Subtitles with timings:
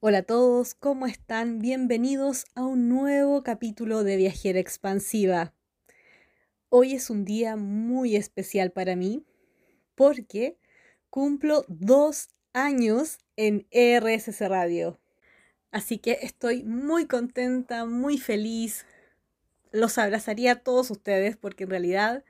[0.00, 1.60] Hola a todos, ¿cómo están?
[1.60, 5.54] Bienvenidos a un nuevo capítulo de Viajera Expansiva.
[6.68, 9.24] Hoy es un día muy especial para mí
[9.94, 10.58] porque
[11.08, 15.00] cumplo dos años en RSS Radio.
[15.70, 18.84] Así que estoy muy contenta, muy feliz.
[19.72, 22.24] Los abrazaría a todos ustedes porque en realidad,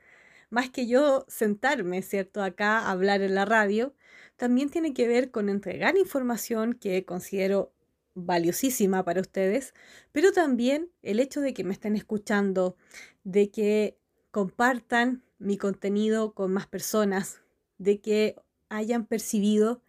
[0.55, 3.93] más que yo sentarme, ¿cierto?, acá a hablar en la radio,
[4.37, 7.73] también tiene que ver con entregar información que considero
[8.13, 9.73] valiosísima para ustedes,
[10.13, 12.77] pero también el hecho de que me estén escuchando,
[13.25, 13.99] de que
[14.31, 17.41] compartan mi contenido con más personas,
[17.77, 18.37] de que
[18.69, 19.81] hayan percibido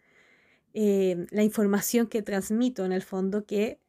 [0.73, 3.79] eh, la información que transmito en el fondo que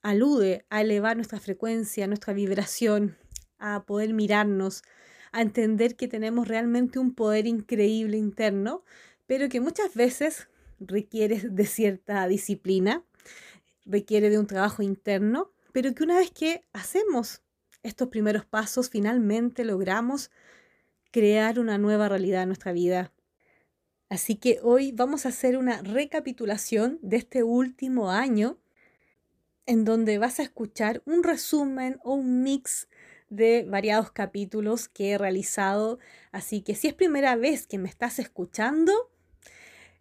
[0.00, 3.18] alude a elevar nuestra frecuencia, nuestra vibración,
[3.58, 4.82] a poder mirarnos,
[5.32, 8.84] a entender que tenemos realmente un poder increíble interno
[9.28, 10.48] pero que muchas veces
[10.80, 13.04] requiere de cierta disciplina,
[13.84, 17.42] requiere de un trabajo interno, pero que una vez que hacemos
[17.82, 20.30] estos primeros pasos, finalmente logramos
[21.12, 23.12] crear una nueva realidad en nuestra vida.
[24.08, 28.58] Así que hoy vamos a hacer una recapitulación de este último año
[29.66, 32.88] en donde vas a escuchar un resumen o un mix
[33.30, 35.98] de variados capítulos que he realizado.
[36.32, 38.92] Así que si es primera vez que me estás escuchando,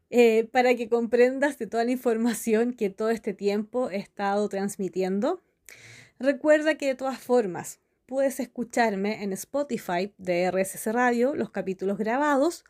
[0.10, 5.44] eh, para que comprendas de toda la información que todo este tiempo he estado transmitiendo.
[6.18, 12.64] Recuerda que de todas formas puedes escucharme en Spotify de RSS Radio, los capítulos grabados,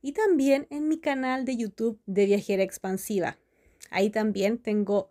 [0.00, 3.36] y también en mi canal de YouTube de Viajera Expansiva.
[3.90, 5.10] Ahí también tengo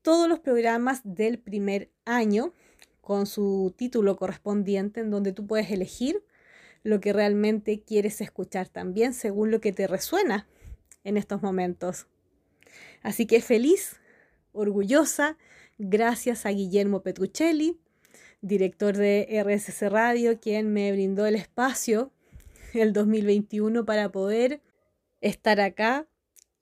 [0.00, 2.54] todos los programas del primer año
[3.00, 6.24] con su título correspondiente en donde tú puedes elegir
[6.82, 10.48] lo que realmente quieres escuchar también según lo que te resuena
[11.04, 12.06] en estos momentos.
[13.02, 14.00] Así que feliz,
[14.52, 15.36] orgullosa,
[15.78, 17.78] gracias a Guillermo Petruccelli,
[18.40, 22.12] director de RSS Radio, quien me brindó el espacio
[22.74, 24.62] el 2021 para poder
[25.20, 26.06] estar acá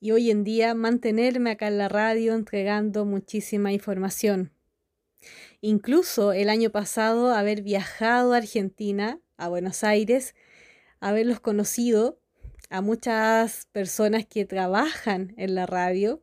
[0.00, 4.52] y hoy en día mantenerme acá en la radio entregando muchísima información.
[5.60, 10.36] Incluso el año pasado haber viajado a Argentina, a Buenos Aires,
[11.00, 12.20] haberlos conocido
[12.70, 16.22] a muchas personas que trabajan en la radio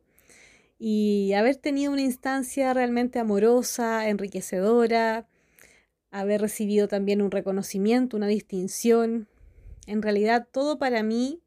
[0.78, 5.28] y haber tenido una instancia realmente amorosa, enriquecedora,
[6.10, 9.28] haber recibido también un reconocimiento, una distinción.
[9.86, 11.42] En realidad todo para mí,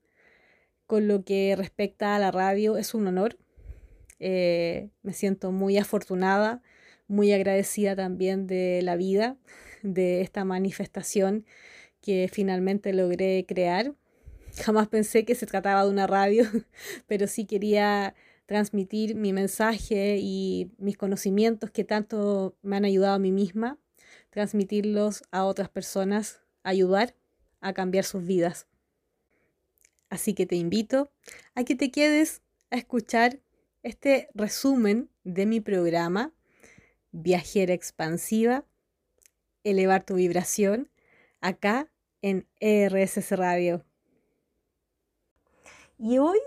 [0.85, 3.37] con lo que respecta a la radio, es un honor.
[4.19, 6.61] Eh, me siento muy afortunada,
[7.09, 9.35] muy agradecida también de la vida,
[9.83, 11.45] de esta manifestación
[11.99, 13.93] que finalmente logré crear
[14.55, 16.43] Jamás pensé que se trataba de una radio,
[17.07, 18.15] pero sí quería
[18.45, 23.77] transmitir mi mensaje y mis conocimientos que tanto me han ayudado a mí misma,
[24.31, 27.15] transmitirlos a otras personas, ayudar
[27.61, 28.67] a cambiar sus vidas.
[30.09, 31.11] Así que te invito
[31.53, 33.39] a que te quedes a escuchar
[33.83, 36.33] este resumen de mi programa
[37.11, 38.65] Viajera Expansiva,
[39.63, 40.89] elevar tu vibración,
[41.41, 41.89] acá
[42.21, 43.83] en ERSS Radio.
[45.97, 46.39] Y hoy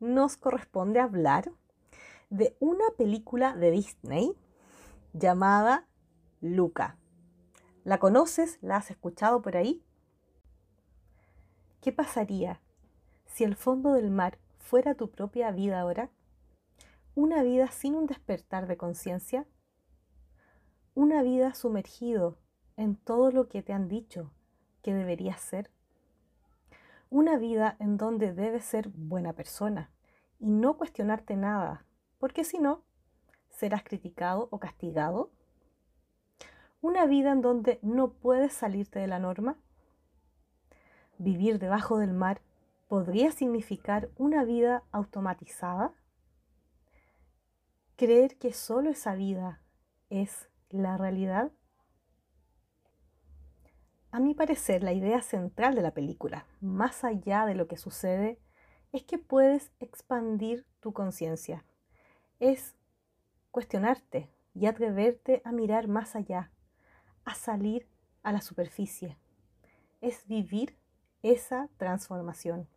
[0.00, 1.50] nos corresponde hablar
[2.30, 4.36] de una película de Disney
[5.12, 5.86] llamada
[6.40, 6.98] Luca.
[7.84, 8.58] ¿La conoces?
[8.60, 9.82] ¿La has escuchado por ahí?
[11.80, 12.60] ¿Qué pasaría
[13.26, 16.10] si el fondo del mar fuera tu propia vida ahora?
[17.14, 19.46] ¿Una vida sin un despertar de conciencia?
[20.94, 22.38] ¿Una vida sumergido
[22.76, 24.32] en todo lo que te han dicho
[24.82, 25.70] que deberías ser?
[27.14, 29.88] una vida en donde debes ser buena persona
[30.40, 31.86] y no cuestionarte nada,
[32.18, 32.82] porque si no,
[33.50, 35.30] serás criticado o castigado.
[36.80, 39.56] Una vida en donde no puedes salirte de la norma.
[41.18, 42.40] Vivir debajo del mar
[42.88, 45.92] podría significar una vida automatizada.
[47.96, 49.60] Creer que solo esa vida
[50.10, 51.52] es la realidad.
[54.10, 58.40] A mi parecer, la idea central de la película, más allá de lo que sucede,
[58.92, 61.64] es que puedes expandir tu conciencia.
[62.40, 62.74] Es
[63.50, 66.50] cuestionarte y atreverte a mirar más allá,
[67.24, 67.88] a salir
[68.24, 69.16] a la superficie.
[70.00, 70.76] Es vivir
[71.22, 72.68] esa transformación.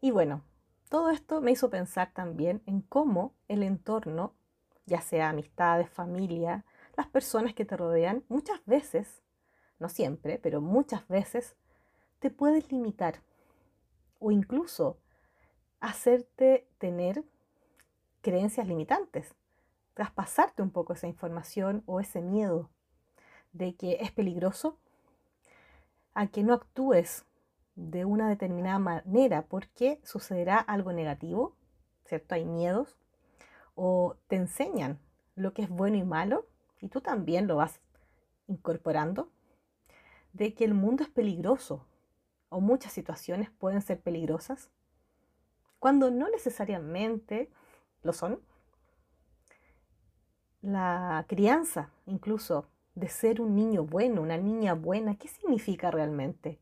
[0.00, 0.44] Y bueno,
[0.88, 4.34] todo esto me hizo pensar también en cómo el entorno,
[4.86, 6.64] ya sea amistades, familia,
[6.96, 9.22] las personas que te rodean, muchas veces
[9.78, 11.56] no siempre, pero muchas veces,
[12.18, 13.16] te puedes limitar
[14.18, 14.98] o incluso
[15.80, 17.24] hacerte tener
[18.22, 19.34] creencias limitantes,
[19.94, 22.70] traspasarte un poco esa información o ese miedo
[23.52, 24.78] de que es peligroso,
[26.14, 27.25] a que no actúes
[27.76, 31.54] de una determinada manera porque sucederá algo negativo,
[32.06, 32.34] ¿cierto?
[32.34, 32.96] Hay miedos,
[33.74, 34.98] o te enseñan
[35.34, 36.46] lo que es bueno y malo,
[36.80, 37.80] y tú también lo vas
[38.48, 39.30] incorporando,
[40.32, 41.86] de que el mundo es peligroso,
[42.48, 44.70] o muchas situaciones pueden ser peligrosas,
[45.78, 47.50] cuando no necesariamente
[48.02, 48.40] lo son.
[50.62, 56.58] La crianza, incluso, de ser un niño bueno, una niña buena, ¿qué significa realmente?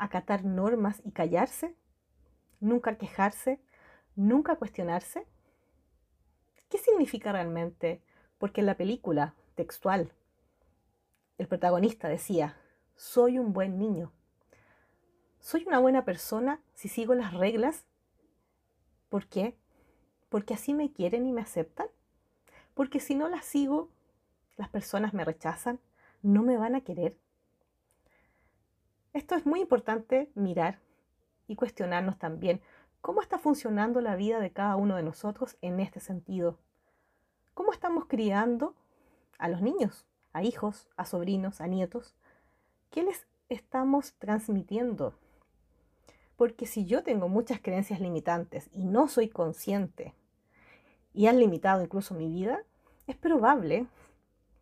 [0.00, 1.76] ¿Acatar normas y callarse?
[2.58, 3.60] ¿Nunca quejarse?
[4.16, 5.26] ¿Nunca cuestionarse?
[6.70, 8.02] ¿Qué significa realmente?
[8.38, 10.10] Porque en la película textual,
[11.36, 12.56] el protagonista decía,
[12.96, 14.10] soy un buen niño.
[15.38, 17.84] Soy una buena persona si sigo las reglas.
[19.10, 19.54] ¿Por qué?
[20.30, 21.88] Porque así me quieren y me aceptan.
[22.72, 23.90] Porque si no las sigo,
[24.56, 25.78] las personas me rechazan,
[26.22, 27.18] no me van a querer.
[29.12, 30.80] Esto es muy importante mirar
[31.46, 32.60] y cuestionarnos también
[33.00, 36.58] cómo está funcionando la vida de cada uno de nosotros en este sentido.
[37.54, 38.74] ¿Cómo estamos criando
[39.38, 42.14] a los niños, a hijos, a sobrinos, a nietos?
[42.90, 45.14] ¿Qué les estamos transmitiendo?
[46.36, 50.14] Porque si yo tengo muchas creencias limitantes y no soy consciente
[51.12, 52.62] y han limitado incluso mi vida,
[53.06, 53.86] es probable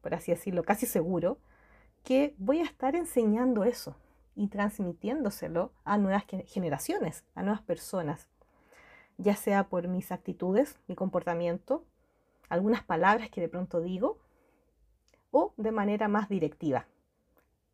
[0.00, 1.38] por así decirlo, casi seguro,
[2.04, 3.96] que voy a estar enseñando eso
[4.38, 8.29] y transmitiéndoselo a nuevas generaciones, a nuevas personas,
[9.17, 11.85] ya sea por mis actitudes, mi comportamiento,
[12.49, 14.19] algunas palabras que de pronto digo,
[15.31, 16.87] o de manera más directiva.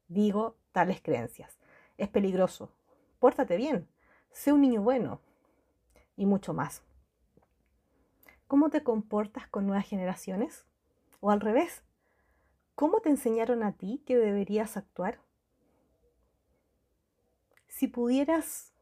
[0.09, 1.59] Digo tales creencias.
[1.99, 2.73] Es peligroso.
[3.21, 3.87] Pórtate bien.
[4.33, 5.21] Sé un niño bueno.
[6.17, 6.83] Y mucho más.
[8.49, 10.65] ¿Cómo te comportas con nuevas generaciones?
[11.21, 11.85] O al revés,
[12.75, 15.21] ¿Cómo te enseñaron a ti que deberías actuar?
[17.75, 18.73] Si pudieras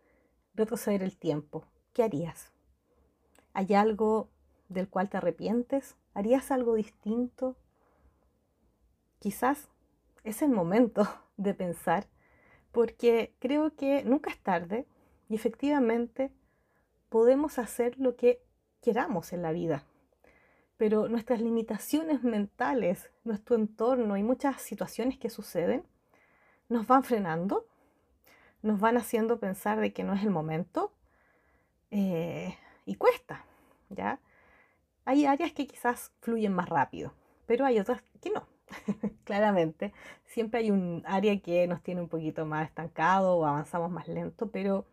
[0.54, 2.52] retroceder el tiempo, ¿qué harías?
[3.54, 4.28] ¿Hay algo
[4.68, 5.96] del cual te arrepientes?
[6.12, 7.56] ¿Harías algo distinto?
[9.18, 9.70] Quizás
[10.24, 11.08] es el momento
[11.38, 12.06] de pensar,
[12.70, 14.86] porque creo que nunca es tarde
[15.30, 16.30] y efectivamente
[17.08, 18.42] podemos hacer lo que
[18.82, 19.86] queramos en la vida
[20.76, 25.84] pero nuestras limitaciones mentales, nuestro entorno y muchas situaciones que suceden
[26.68, 27.68] nos van frenando,
[28.62, 30.92] nos van haciendo pensar de que no es el momento
[31.90, 32.56] eh,
[32.86, 33.44] y cuesta,
[33.90, 34.20] ¿ya?
[35.04, 37.12] Hay áreas que quizás fluyen más rápido,
[37.46, 38.46] pero hay otras que no.
[39.24, 39.92] Claramente,
[40.24, 44.50] siempre hay un área que nos tiene un poquito más estancado o avanzamos más lento,
[44.50, 44.86] pero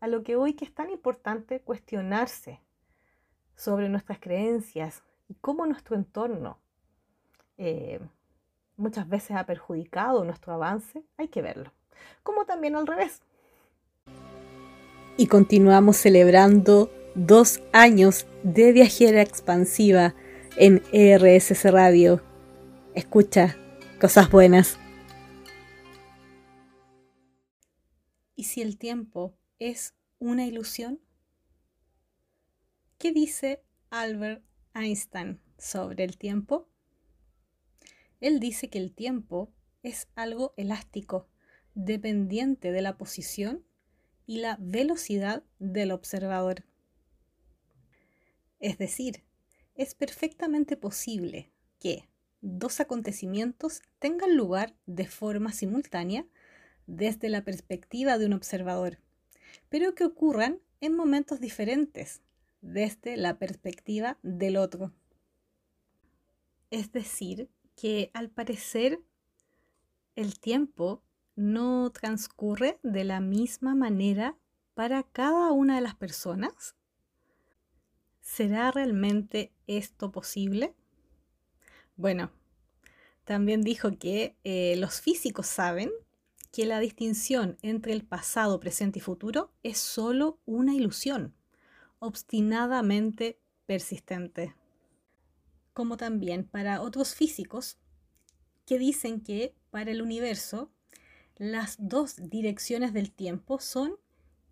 [0.00, 2.60] a lo que hoy que es tan importante cuestionarse
[3.54, 6.58] sobre nuestras creencias, y cómo nuestro entorno
[7.58, 8.00] eh,
[8.76, 11.72] muchas veces ha perjudicado nuestro avance, hay que verlo.
[12.22, 13.22] Como también al revés.
[15.16, 20.14] Y continuamos celebrando dos años de viajera expansiva
[20.56, 22.22] en ERSS Radio.
[22.94, 23.56] Escucha
[24.00, 24.78] cosas buenas.
[28.34, 31.00] ¿Y si el tiempo es una ilusión?
[32.98, 34.42] ¿Qué dice Albert
[34.74, 36.68] Einstein sobre el tiempo?
[38.20, 41.28] Él dice que el tiempo es algo elástico,
[41.76, 43.62] dependiente de la posición
[44.26, 46.64] y la velocidad del observador.
[48.58, 49.22] Es decir,
[49.74, 52.08] es perfectamente posible que
[52.40, 56.26] dos acontecimientos tengan lugar de forma simultánea
[56.86, 58.98] desde la perspectiva de un observador,
[59.68, 62.22] pero que ocurran en momentos diferentes
[62.62, 64.94] desde la perspectiva del otro.
[66.70, 68.98] Es decir, que al parecer
[70.14, 71.02] el tiempo
[71.36, 74.36] no transcurre de la misma manera
[74.74, 76.74] para cada una de las personas.
[78.20, 80.74] ¿Será realmente esto posible?
[81.96, 82.30] Bueno,
[83.24, 85.90] también dijo que eh, los físicos saben
[86.52, 91.34] que la distinción entre el pasado, presente y futuro es solo una ilusión
[91.98, 94.54] obstinadamente persistente.
[95.72, 97.78] Como también para otros físicos
[98.64, 100.70] que dicen que para el universo
[101.36, 103.96] las dos direcciones del tiempo son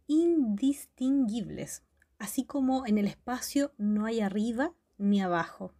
[0.07, 1.83] indistinguibles,
[2.19, 5.73] así como en el espacio no hay arriba ni abajo.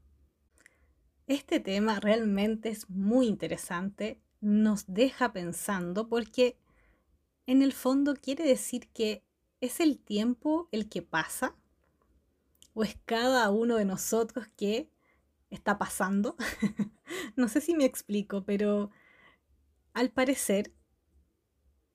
[1.27, 6.59] Este tema realmente es muy interesante, nos deja pensando porque
[7.47, 9.25] en el fondo quiere decir que
[9.65, 11.57] ¿Es el tiempo el que pasa?
[12.75, 14.91] ¿O es cada uno de nosotros que
[15.49, 16.37] está pasando?
[17.37, 18.91] no sé si me explico, pero
[19.95, 20.71] al parecer,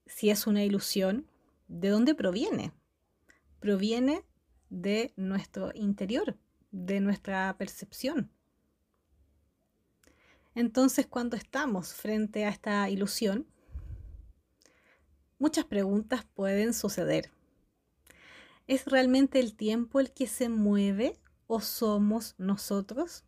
[0.09, 1.27] si es una ilusión,
[1.67, 2.73] ¿de dónde proviene?
[3.59, 4.25] Proviene
[4.69, 6.35] de nuestro interior,
[6.71, 8.31] de nuestra percepción.
[10.55, 13.47] Entonces, cuando estamos frente a esta ilusión,
[15.37, 17.31] muchas preguntas pueden suceder.
[18.67, 23.23] ¿Es realmente el tiempo el que se mueve o somos nosotros?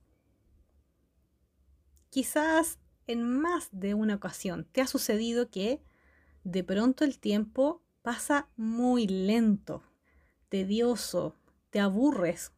[2.09, 5.81] Quizás en más de una ocasión te ha sucedido que
[6.43, 9.83] de pronto el tiempo pasa muy lento,
[10.49, 11.35] tedioso,
[11.69, 12.51] te aburres,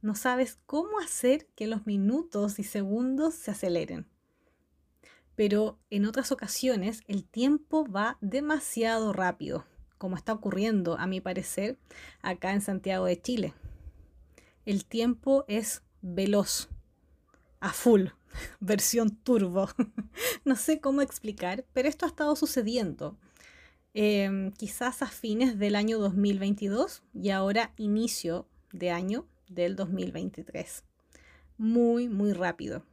[0.00, 4.06] no sabes cómo hacer que los minutos y segundos se aceleren.
[5.34, 9.64] Pero en otras ocasiones el tiempo va demasiado rápido,
[9.96, 11.78] como está ocurriendo, a mi parecer,
[12.22, 13.54] acá en Santiago de Chile.
[14.64, 16.68] El tiempo es veloz,
[17.60, 18.08] a full,
[18.60, 19.68] versión turbo.
[20.44, 23.16] no sé cómo explicar, pero esto ha estado sucediendo.
[23.94, 30.84] Em, quizás a fines del año 2022 y ahora inicio de año del 2023.
[31.56, 32.84] Muy, muy rápido.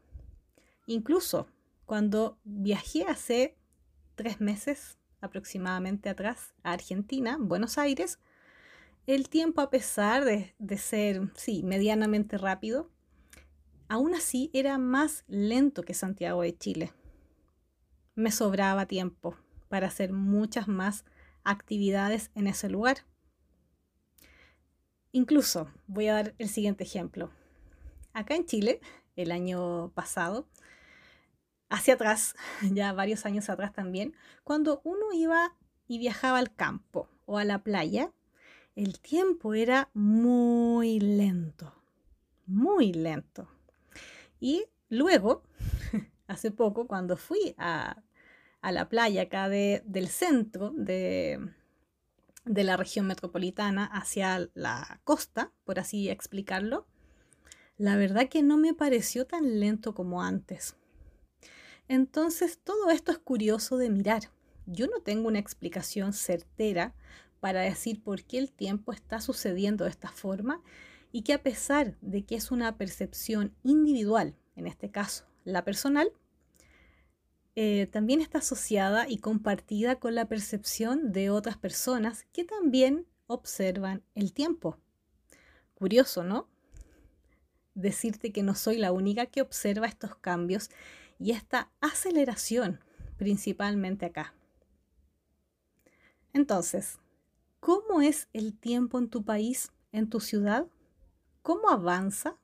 [0.88, 1.48] Incluso
[1.86, 3.56] cuando viajé hace
[4.16, 8.20] tres meses aproximadamente atrás a Argentina, Buenos Aires,
[9.06, 12.90] el tiempo a pesar de, de ser, sí, medianamente rápido,
[13.88, 16.94] aún así era más lento que Santiago de Chile.
[18.16, 19.38] Me sobraba tiempo
[19.70, 21.06] para hacer muchas más
[21.44, 23.00] actividades en ese lugar.
[25.12, 27.30] Incluso, voy a dar el siguiente ejemplo.
[28.14, 28.82] Acá en Chile,
[29.16, 30.48] el año pasado,
[31.70, 32.36] hacia atrás,
[32.74, 34.14] ya varios años atrás también,
[34.44, 35.56] cuando uno iba
[35.88, 38.12] y viajaba al campo o a la playa,
[38.76, 41.74] el tiempo era muy lento,
[42.46, 43.48] muy lento.
[44.40, 45.44] Y luego,
[46.28, 48.04] hace poco, cuando fui a,
[48.62, 51.40] la playa acá del centro de,
[52.46, 56.88] de la región metropolitana hacia la costa, por así explicarlo,
[57.78, 60.76] la verdad que no me pareció tan lento como antes.
[61.88, 64.32] Entonces, todo esto es curioso de mirar.
[64.66, 66.96] Yo no tengo una explicación certera
[67.40, 70.64] para decir por qué el tiempo está sucediendo de esta forma
[71.16, 76.12] y que a pesar de que es una percepción individual, en este caso la personal,
[77.56, 84.04] eh, también está asociada y compartida con la percepción de otras personas que también observan
[84.14, 84.78] el tiempo.
[85.74, 86.50] Curioso, ¿no?
[87.76, 90.70] Decirte que no soy la única que observa estos cambios
[91.18, 92.82] y esta aceleración,
[93.16, 94.34] principalmente acá.
[96.34, 97.00] Entonces,
[97.62, 100.68] ¿cómo es el tiempo en tu país, en tu ciudad?
[101.46, 102.40] ¿Cómo avanza?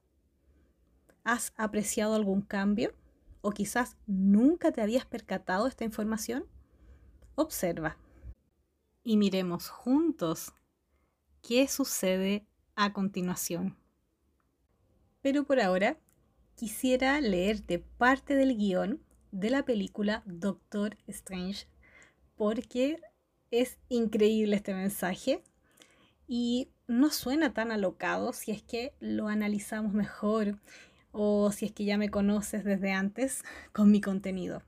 [1.23, 2.93] ¿Has apreciado algún cambio?
[3.41, 6.45] o quizás nunca te habías percatado esta información?
[7.33, 7.97] Observa
[9.01, 10.53] y miremos juntos
[11.41, 13.75] qué sucede a continuación.
[15.23, 15.97] Pero por ahora
[16.53, 21.65] quisiera leerte parte del guion de la película Doctor Strange
[22.35, 23.01] porque
[23.49, 25.43] es increíble este mensaje
[26.27, 30.59] y no suena tan alocado si es que lo analizamos mejor
[31.13, 33.43] o si es que ya me conoces desde antes
[33.73, 34.61] con mi contenido.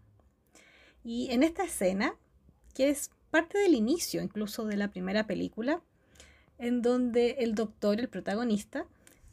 [1.04, 2.16] Y en esta escena,
[2.74, 5.82] que es parte del inicio incluso de la primera película,
[6.58, 8.86] en donde el doctor, el protagonista,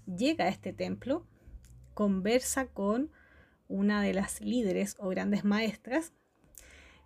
[0.06, 1.24] llega a este templo,
[1.94, 3.12] conversa con
[3.68, 6.12] una de las líderes o grandes maestras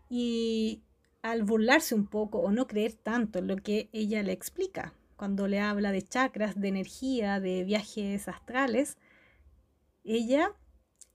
[0.09, 0.83] y
[1.21, 5.61] al burlarse un poco o no creer tanto lo que ella le explica, cuando le
[5.61, 8.99] habla de chakras, de energía, de viajes astrales,
[10.05, 10.53] ella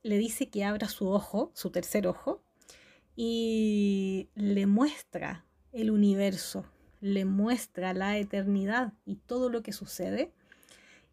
[0.01, 2.43] le dice que abra su ojo, su tercer ojo,
[3.15, 6.65] y le muestra el universo,
[7.01, 10.33] le muestra la eternidad y todo lo que sucede.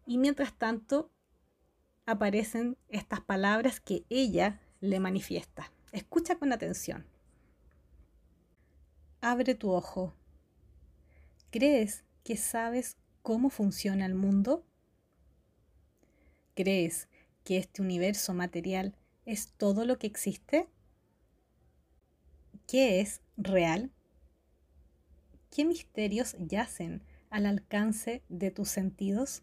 [0.05, 1.11] Y mientras tanto
[2.05, 5.71] aparecen estas palabras que ella le manifiesta.
[5.91, 7.05] Escucha con atención.
[9.19, 10.13] Abre tu ojo.
[11.51, 14.65] ¿Crees que sabes cómo funciona el mundo?
[16.55, 17.07] ¿Crees
[17.45, 20.67] que este universo material es todo lo que existe?
[22.67, 23.93] ¿Qué es real?
[25.49, 29.41] ¿Qué misterios yacen al alcance de tus sentidos?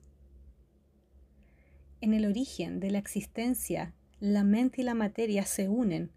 [2.03, 6.13] En el origen de la existencia, la mente y la materia se unen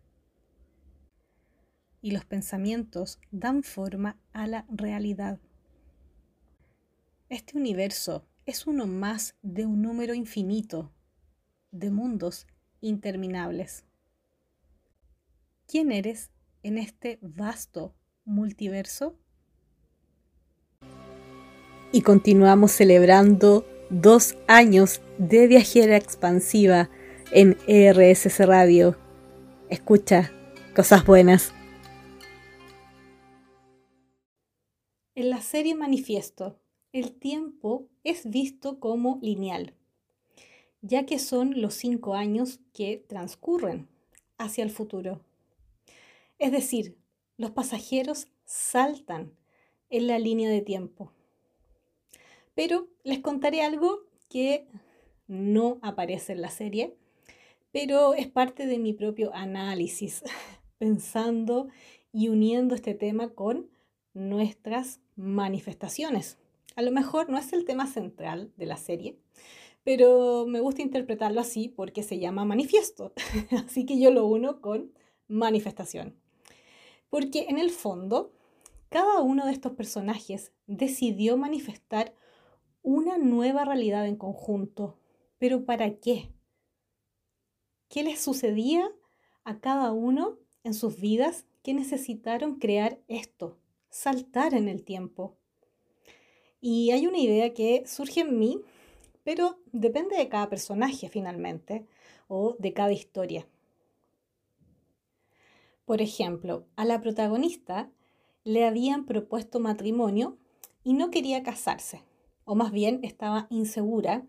[2.01, 5.39] y los pensamientos dan forma a la realidad.
[7.29, 10.93] Este universo es uno más de un número infinito
[11.71, 12.47] de mundos
[12.79, 13.83] interminables.
[15.67, 16.31] ¿Quién eres
[16.63, 17.93] en este vasto
[18.23, 19.19] multiverso?
[21.91, 26.89] Y continuamos celebrando dos años de viajera expansiva
[27.33, 28.97] en ERSS Radio.
[29.69, 30.31] Escucha
[30.73, 31.53] cosas buenas.
[35.13, 36.61] En la serie Manifiesto,
[36.93, 39.73] el tiempo es visto como lineal,
[40.81, 43.87] ya que son los cinco años que transcurren
[44.37, 45.21] hacia el futuro.
[46.39, 46.97] Es decir,
[47.37, 49.33] los pasajeros saltan
[49.89, 51.11] en la línea de tiempo.
[52.55, 54.67] Pero les contaré algo que
[55.27, 56.95] no aparece en la serie,
[57.71, 60.23] pero es parte de mi propio análisis,
[60.77, 61.67] pensando
[62.11, 63.69] y uniendo este tema con
[64.13, 66.37] nuestras manifestaciones.
[66.77, 69.17] A lo mejor no es el tema central de la serie,
[69.83, 73.13] pero me gusta interpretarlo así porque se llama manifiesto.
[73.65, 74.93] así que yo lo uno con
[75.27, 76.15] manifestación.
[77.09, 78.31] Porque en el fondo,
[78.89, 82.13] cada uno de estos personajes decidió manifestar
[82.83, 84.99] una nueva realidad en conjunto.
[85.39, 86.31] ¿Pero para qué?
[87.89, 88.87] ¿Qué les sucedía
[89.43, 93.57] a cada uno en sus vidas que necesitaron crear esto,
[93.89, 95.39] saltar en el tiempo?
[96.69, 98.59] Y hay una idea que surge en mí,
[99.23, 101.85] pero depende de cada personaje finalmente
[102.27, 103.47] o de cada historia.
[105.85, 107.89] Por ejemplo, a la protagonista
[108.43, 110.39] le habían propuesto matrimonio
[110.83, 112.01] y no quería casarse,
[112.43, 114.25] o más bien estaba insegura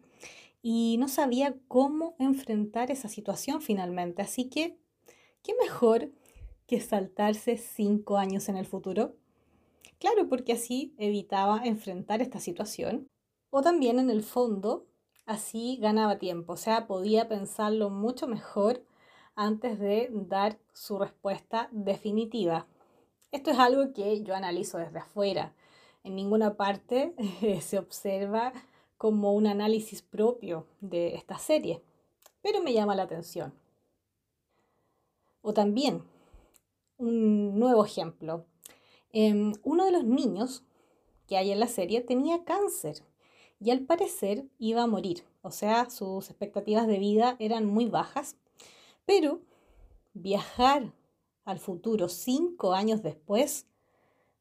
[0.62, 4.23] y no sabía cómo enfrentar esa situación finalmente.
[4.23, 4.78] Así que,
[5.42, 6.12] ¿qué mejor
[6.68, 9.16] que saltarse cinco años en el futuro?
[9.99, 13.09] Claro, porque así evitaba enfrentar esta situación.
[13.50, 14.87] O también en el fondo,
[15.26, 18.84] así ganaba tiempo, o sea, podía pensarlo mucho mejor
[19.34, 22.67] antes de dar su respuesta definitiva.
[23.32, 25.54] Esto es algo que yo analizo desde afuera.
[26.04, 27.15] En ninguna parte
[27.61, 28.52] se observa
[28.97, 31.82] como un análisis propio de esta serie,
[32.43, 33.52] pero me llama la atención.
[35.43, 36.02] O también,
[36.99, 38.45] un nuevo ejemplo.
[39.12, 40.64] Em, uno de los niños
[41.26, 43.02] que hay en la serie tenía cáncer
[43.60, 48.36] y al parecer iba a morir, o sea, sus expectativas de vida eran muy bajas,
[49.06, 49.40] pero
[50.14, 50.92] viajar
[51.44, 53.66] al futuro cinco años después,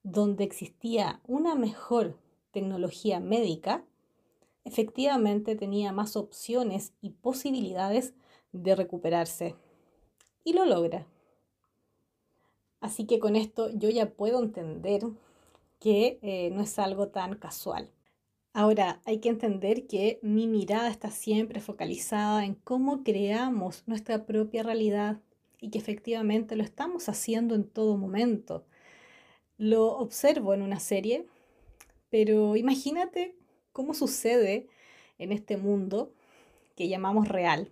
[0.03, 2.17] donde existía una mejor
[2.51, 3.85] tecnología médica,
[4.65, 8.13] efectivamente tenía más opciones y posibilidades
[8.51, 9.55] de recuperarse.
[10.43, 11.07] Y lo logra.
[12.87, 15.01] Así que con esto yo ya puedo entender
[15.77, 17.91] que eh, no es algo tan casual.
[18.53, 24.63] Ahora, hay que entender que mi mirada está siempre focalizada en cómo creamos nuestra propia
[24.63, 25.19] realidad
[25.59, 28.63] y que efectivamente lo estamos haciendo en todo momento.
[29.57, 31.25] Lo observo en una serie,
[32.09, 33.35] pero imagínate
[33.73, 34.69] cómo sucede
[35.17, 36.13] en este mundo
[36.77, 37.69] que llamamos real.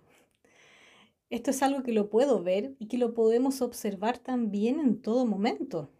[1.28, 5.26] Esto es algo que lo puedo ver y que lo podemos observar también en todo
[5.26, 5.90] momento.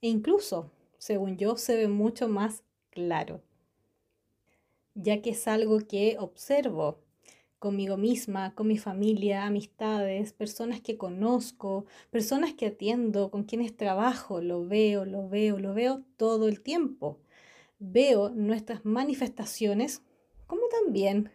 [0.00, 3.42] E incluso, según yo, se ve mucho más claro,
[4.94, 7.00] ya que es algo que observo
[7.58, 14.40] conmigo misma, con mi familia, amistades, personas que conozco, personas que atiendo, con quienes trabajo,
[14.40, 17.18] lo veo, lo veo, lo veo todo el tiempo.
[17.80, 20.02] Veo nuestras manifestaciones
[20.46, 21.32] como también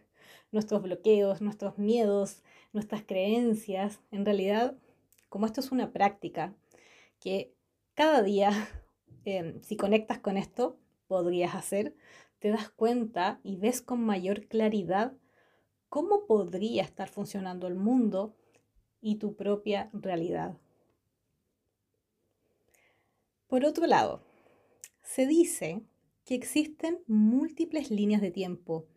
[0.51, 2.42] nuestros bloqueos, nuestros miedos,
[2.73, 4.01] nuestras creencias.
[4.11, 4.75] En realidad,
[5.29, 6.53] como esto es una práctica
[7.19, 7.53] que
[7.93, 8.51] cada día,
[9.25, 11.95] em, si conectas con esto, podrías hacer,
[12.39, 15.13] te das cuenta y ves con mayor claridad
[15.87, 18.35] cómo podría estar funcionando el mundo
[18.99, 20.57] y tu propia realidad.
[23.47, 24.23] Por otro lado,
[25.03, 25.83] se dice
[26.25, 28.87] que existen múltiples líneas de tiempo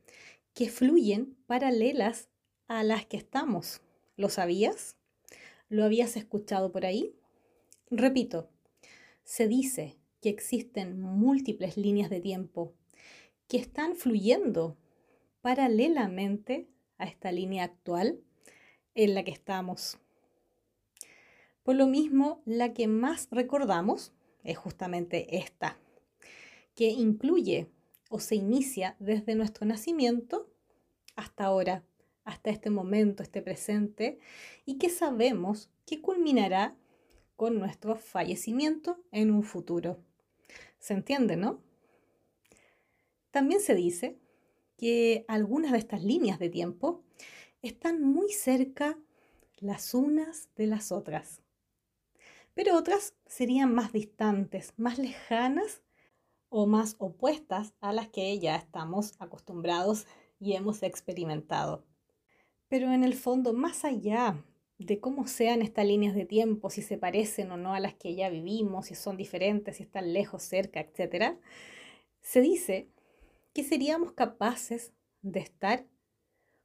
[0.55, 2.31] que fluyen paralelas
[2.69, 3.81] a las que estamos.
[4.17, 4.97] ¿Lo sabías?
[5.69, 7.15] ¿Lo habías escuchado por ahí?
[7.91, 8.49] Repito,
[9.25, 12.75] se dice que existen múltiples líneas de tiempo
[13.49, 14.77] que están fluyendo
[15.41, 18.21] paralelamente a esta línea actual
[18.95, 19.99] en la que estamos.
[21.63, 24.13] Por lo mismo, la que más recordamos
[24.45, 25.79] es justamente esta,
[26.75, 27.69] que incluye
[28.09, 30.49] o se inicia desde nuestro nacimiento
[31.17, 31.85] hasta ahora,
[32.27, 34.19] hasta este momento, este presente,
[34.67, 36.77] y que sabemos que culminará
[37.37, 39.99] con nuestro fallecimiento en un futuro.
[40.79, 41.63] ¿Se entiende, no?
[43.31, 44.19] También se dice
[44.77, 47.03] que algunas de estas líneas de tiempo
[47.63, 48.99] están muy cerca
[49.59, 51.41] las unas de las otras,
[52.55, 55.83] pero otras serían más distantes, más lejanas
[56.49, 60.07] o más opuestas a las que ya estamos acostumbrados
[60.41, 61.85] y hemos experimentado.
[62.69, 64.45] Pero en el fondo, más allá
[64.79, 68.15] de cómo sean estas líneas de tiempo, si se parecen o no a las que
[68.15, 71.39] ya vivimos, si son diferentes, si están lejos, cerca, etc.,
[72.21, 72.89] se dice
[73.55, 75.87] que seríamos capaces de estar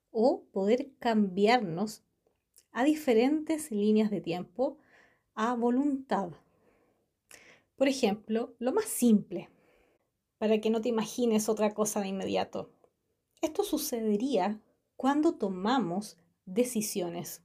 [0.09, 2.03] o poder cambiarnos
[2.71, 4.77] a diferentes líneas de tiempo
[5.35, 6.31] a voluntad.
[7.75, 9.49] Por ejemplo, lo más simple,
[10.37, 12.71] para que no te imagines otra cosa de inmediato.
[13.41, 14.59] Esto sucedería
[15.01, 17.41] cuando tomamos decisiones.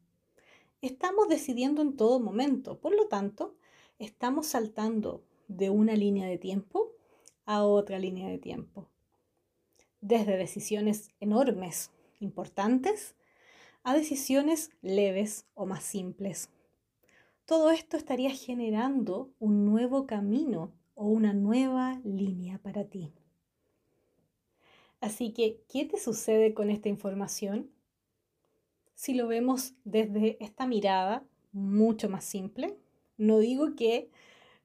[0.83, 3.57] Estamos decidiendo en todo momento, por lo tanto,
[3.99, 6.93] estamos saltando de una línea de tiempo
[7.47, 8.91] a otra línea de tiempo.
[10.03, 13.17] Desde decisiones enormes, importantes,
[13.85, 16.51] a decisiones leves o más simples.
[17.47, 23.15] Todo esto estaría generando un nuevo camino o una nueva línea para ti.
[25.01, 27.71] Así que, ¿qué te sucede con esta información?
[28.95, 32.77] Si lo vemos desde esta mirada mucho más simple,
[33.19, 34.11] no digo que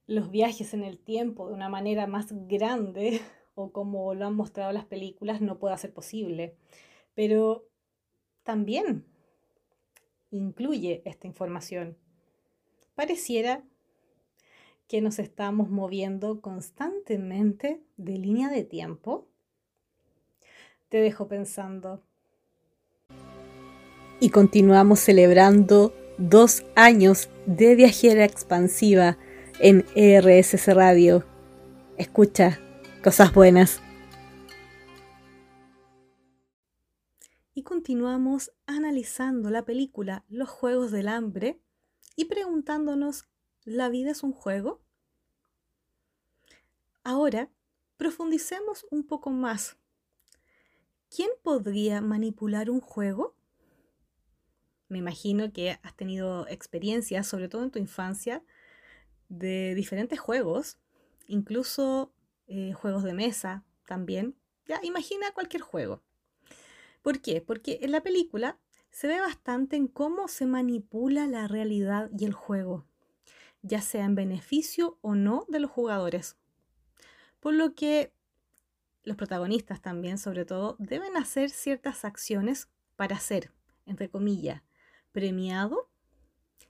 [0.08, 3.22] los viajes en el tiempo de una manera más grande
[3.56, 6.56] o como lo han mostrado las películas no pueda ser posible,
[7.14, 7.68] pero
[8.44, 9.06] también
[10.32, 11.98] incluye esta información.
[12.96, 13.64] Pareciera
[14.88, 19.28] que nos estamos moviendo constantemente de línea de tiempo
[20.92, 22.04] te dejo pensando.
[24.20, 29.18] Y continuamos celebrando dos años de viajera expansiva
[29.62, 31.24] en ERSS Radio.
[31.98, 32.60] Escucha
[33.02, 33.82] cosas buenas.
[37.54, 41.62] Y continuamos analizando la película Los Juegos del Hambre
[42.18, 43.30] y preguntándonos,
[43.64, 44.82] ¿la vida es un juego?
[47.06, 47.50] Ahora,
[47.96, 49.78] profundicemos un poco más
[51.14, 53.36] ¿quién podría manipular un juego?
[54.88, 58.44] Me imagino que has tenido experiencias, sobre todo en tu infancia,
[59.30, 60.80] de diferentes juegos,
[61.28, 62.14] incluso
[62.48, 64.36] eh, juegos de mesa también.
[64.66, 66.02] Ya, imagina cualquier juego.
[67.02, 67.42] ¿Por qué?
[67.42, 72.34] Porque en la película se ve bastante en cómo se manipula la realidad y el
[72.34, 72.86] juego,
[73.62, 76.38] ya sea en beneficio o no de los jugadores.
[77.40, 78.14] Por lo que
[79.04, 83.52] los protagonistas también, sobre todo, deben hacer ciertas acciones para ser,
[83.86, 84.62] entre comillas,
[85.12, 85.90] premiado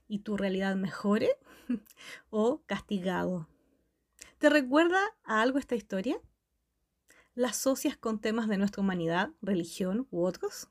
[0.08, 1.38] y tu realidad mejore
[2.30, 3.48] o castigado.
[4.38, 6.20] ¿Te recuerda a algo esta historia?
[7.36, 10.70] ¿La asocias con temas de nuestra humanidad, religión u otros?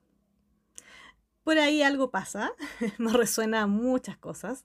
[1.44, 2.52] Por ahí algo pasa,
[2.98, 4.64] me resuena a muchas cosas.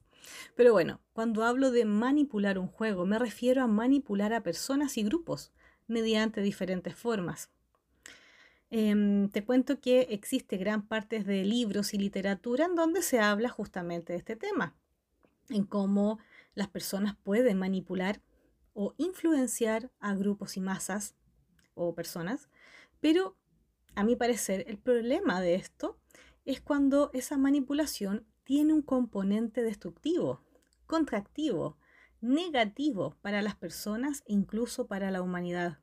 [0.55, 5.03] Pero bueno, cuando hablo de manipular un juego, me refiero a manipular a personas y
[5.03, 5.51] grupos
[5.87, 7.49] mediante diferentes formas.
[8.69, 13.49] Em, te cuento que existe gran parte de libros y literatura en donde se habla
[13.49, 14.75] justamente de este tema,
[15.49, 16.19] en cómo
[16.55, 18.21] las personas pueden manipular
[18.73, 21.15] o influenciar a grupos y masas
[21.75, 22.49] o personas,
[22.99, 23.37] pero
[23.95, 25.97] a mi parecer el problema de esto
[26.43, 30.41] es cuando esa manipulación tiene un componente destructivo,
[30.85, 31.77] contractivo,
[32.25, 35.79] negativo para las personas e incluso para la humanidad.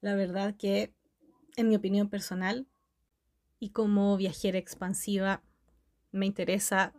[0.00, 0.94] La verdad que,
[1.56, 2.66] en mi opinión personal,
[3.58, 5.42] y como viajera expansiva,
[6.12, 6.94] me interesa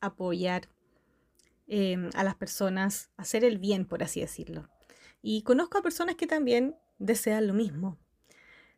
[0.00, 0.68] apoyar
[1.66, 4.68] em, a las personas, hacer el bien, por así decirlo.
[5.22, 7.98] Y conozco a personas que también desean lo mismo,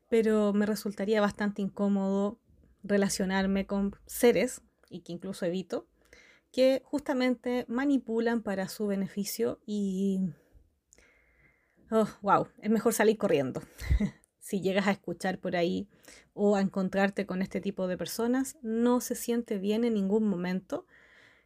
[0.08, 2.38] pero me resultaría bastante incómodo
[2.82, 5.88] relacionarme con seres, y que incluso evito,
[6.56, 10.20] que justamente manipulan para su beneficio y...
[11.90, 13.60] Oh, wow, es mejor salir corriendo.
[14.40, 15.86] si llegas a escuchar por ahí
[16.32, 20.86] o a encontrarte con este tipo de personas, no se siente bien en ningún momento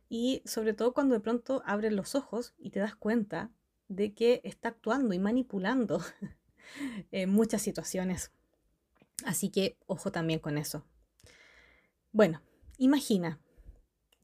[0.09, 3.51] y sobre todo cuando de pronto abres los ojos y te das cuenta
[3.89, 6.05] de que está actuando y manipulando
[7.11, 8.31] en muchas situaciones.
[9.25, 10.85] Así que ojo también con eso.
[12.13, 12.43] Bueno,
[12.79, 13.41] imagina,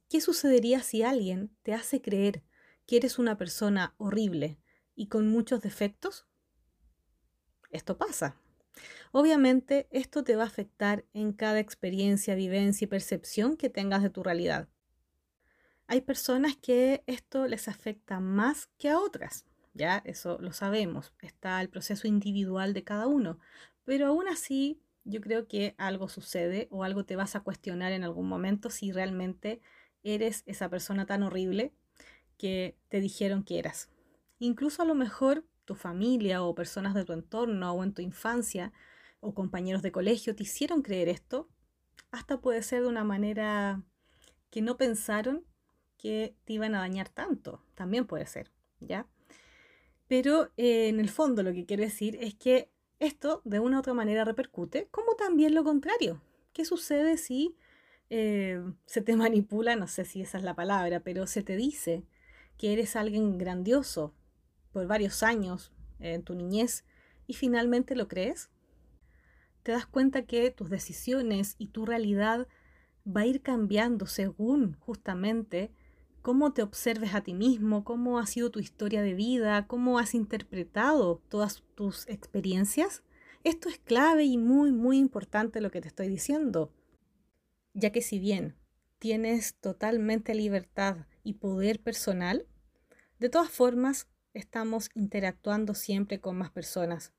[0.09, 2.45] ¿Qué sucedería si alguien te hace creer
[2.87, 4.61] que eres una persona horrible
[4.95, 6.27] y con muchos defectos?
[7.71, 8.37] Esto pasa.
[9.11, 14.11] Obviamente esto te va a afectar en cada experiencia, vivencia y percepción que tengas de
[14.11, 14.69] tu realidad.
[15.89, 21.61] Hay personas que esto les afecta más que a otras, ya eso lo sabemos, está
[21.61, 23.39] el proceso individual de cada uno,
[23.85, 28.03] Pero aún así, yo creo que algo sucede o algo te vas a cuestionar en
[28.03, 29.61] algún momento si realmente
[30.15, 31.73] eres esa persona tan horrible
[32.39, 33.89] que te dijeron que eras.
[34.39, 38.73] Incluso a lo mejor tu familia o personas de tu entorno o en tu infancia
[39.21, 41.49] o compañeros de colegio te hicieron creer esto,
[42.11, 43.83] hasta puede ser de una manera
[44.51, 45.45] que no pensaron
[45.97, 49.09] que te iban a dañar tanto, también puede ser, ¿ya?
[50.07, 53.81] Pero eh, en el fondo lo que quiero decir es que esto de una u
[53.81, 56.23] otra manera repercute, como también lo contrario.
[56.53, 57.57] ¿Qué sucede si
[58.11, 62.05] eh, se te manipula, no sé si esa es la palabra, pero se te dice
[62.59, 64.15] que eres alguien grandioso
[64.73, 66.85] por varios años en tu niñez
[67.27, 68.51] y finalmente lo crees?
[69.67, 72.47] te das cuenta que tus decisiones y tu realidad
[73.05, 75.73] va a ir cambiando según justamente
[76.23, 80.15] cómo te observes a ti mismo, cómo ha sido tu historia de vida, cómo has
[80.15, 83.03] interpretado todas tus experiencias.
[83.43, 86.71] Esto es clave y muy, muy importante lo que te estoy diciendo,
[87.77, 88.57] ya que si bien
[88.99, 92.47] tienes totalmente libertad y poder personal,
[93.19, 97.13] de todas formas estamos interactuando siempre con más personas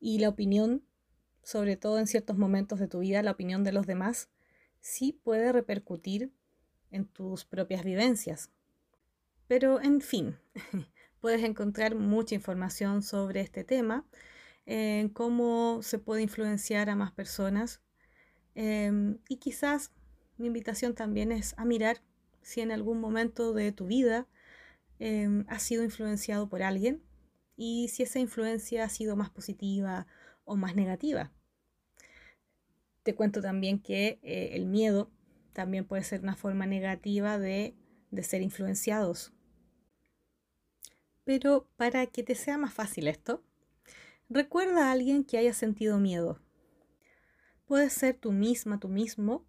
[0.00, 0.84] y la opinión
[1.42, 4.30] sobre todo en ciertos momentos de tu vida, la opinión de los demás,
[4.80, 6.32] sí puede repercutir
[6.90, 8.50] en tus propias vivencias.
[9.46, 10.38] Pero, en fin,
[11.20, 14.06] puedes encontrar mucha información sobre este tema,
[14.66, 17.80] en cómo se puede influenciar a más personas.
[18.54, 19.92] Em, y quizás
[20.38, 22.02] mi invitación también es a mirar
[22.42, 24.26] si en algún momento de tu vida
[24.98, 27.02] eh, has sido influenciado por alguien
[27.56, 30.06] y si esa influencia ha sido más positiva
[30.44, 31.32] o más negativa.
[33.02, 35.10] Te cuento también que eh, el miedo
[35.52, 37.74] también puede ser una forma negativa de,
[38.10, 39.32] de ser influenciados.
[41.24, 43.42] Pero para que te sea más fácil esto,
[44.28, 46.40] recuerda a alguien que haya sentido miedo.
[47.70, 49.46] Puede ser tú misma, tú mismo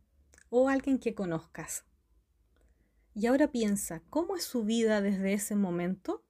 [0.51, 1.85] o alguien que conozcas.
[3.15, 6.23] Y ahora piensa, ¿cómo es su vida desde ese momento?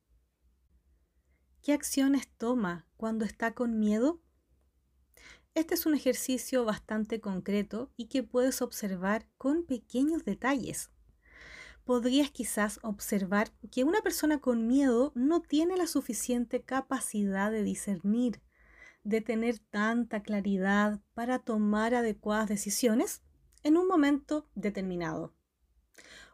[1.61, 4.21] ¿Qué acciones toma cuando está con miedo?
[5.53, 10.91] Este es un ejercicio bastante concreto y que puedes observar con pequeños detalles.
[11.83, 18.41] Podrías quizás observar que una persona con miedo no tiene la suficiente capacidad de discernir,
[19.03, 23.21] de tener tanta claridad para tomar adecuadas decisiones
[23.63, 25.33] en un momento determinado.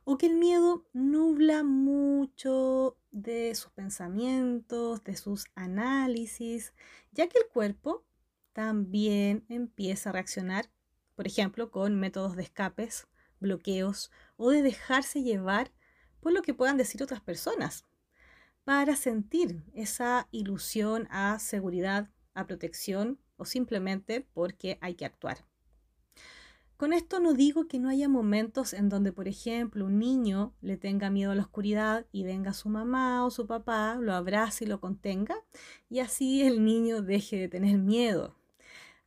[0.03, 6.73] O que el miedo nubla mucho de sus pensamientos, de sus análisis,
[7.11, 8.05] ya que el cuerpo
[8.53, 10.69] también empieza a reaccionar,
[11.15, 13.07] por ejemplo, con métodos de escapes,
[13.39, 15.71] bloqueos o de dejarse llevar
[16.21, 17.85] por lo que puedan decir otras personas,
[18.63, 25.39] para sentir esa ilusión a seguridad, a protección o simplemente porque hay que actuar.
[26.77, 30.77] Con esto no digo que no haya momentos en donde, por ejemplo, un niño le
[30.77, 34.67] tenga miedo a la oscuridad y venga su mamá o su papá, lo abrace y
[34.67, 35.35] lo contenga,
[35.89, 38.35] y así el niño deje de tener miedo.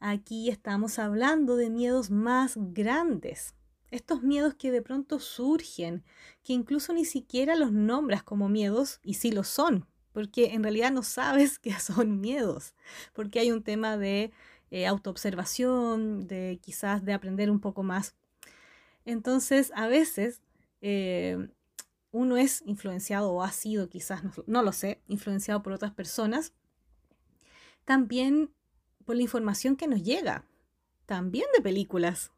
[0.01, 3.55] Aquí estamos hablando de miedos más grandes.
[3.93, 6.03] Estos miedos que de pronto surgen,
[6.43, 10.92] que incluso ni siquiera los nombras como miedos, y sí lo son, porque en realidad
[10.92, 12.75] no sabes que son miedos,
[13.12, 14.33] porque hay un tema de
[14.70, 18.14] eh, autoobservación, de quizás de aprender un poco más.
[19.05, 20.42] Entonces, a veces
[20.81, 21.49] eh,
[22.12, 26.53] uno es influenciado o ha sido quizás, no lo sé, influenciado por otras personas.
[27.85, 28.53] También
[29.05, 30.44] por la información que nos llega,
[31.07, 32.31] también de películas,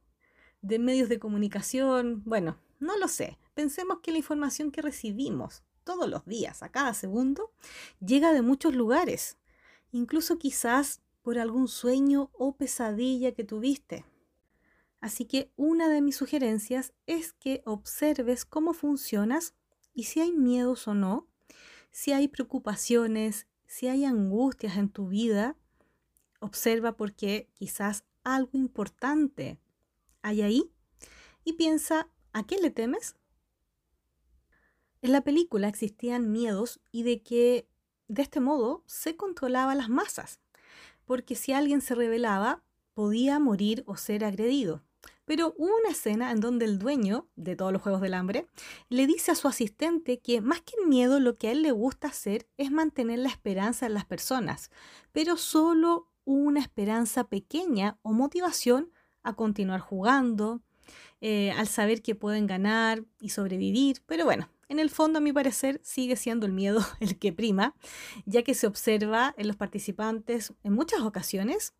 [0.62, 3.38] de medios de comunicación, bueno, no lo sé.
[3.54, 7.52] Pensemos que la información que recibimos todos los días, a cada segundo,
[8.00, 9.38] llega de muchos lugares,
[9.90, 14.04] incluso quizás por algún sueño o pesadilla que tuviste.
[15.00, 19.54] Así que una de mis sugerencias es que observes cómo funcionas
[19.94, 21.28] y si hay miedos o no,
[21.90, 25.56] si hay preocupaciones, si hay angustias en tu vida
[26.42, 29.60] Observa porque quizás algo importante
[30.22, 30.72] hay ahí
[31.44, 33.14] y piensa, ¿a qué le temes?
[35.02, 37.68] En la película existían miedos y de que
[38.06, 40.40] de este modo se controlaba las masas,
[41.04, 42.62] porque si alguien se rebelaba
[42.94, 44.84] podía morir o ser agredido.
[45.24, 48.46] Pero hubo una escena en donde el dueño de todos los Juegos del Hambre
[48.90, 51.72] le dice a su asistente que más que el miedo lo que a él le
[51.72, 54.70] gusta hacer es mantener la esperanza en las personas,
[55.10, 58.92] pero solo una esperanza pequeña o motivación
[59.24, 60.62] a continuar jugando,
[61.20, 64.02] eh, al saber que pueden ganar y sobrevivir.
[64.06, 67.74] Pero bueno, en el fondo, a mi parecer, sigue siendo el miedo el que prima,
[68.24, 71.74] ya que se observa en los participantes en muchas ocasiones